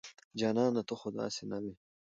[0.39, 1.73] جانانه ته خو داسې نه وې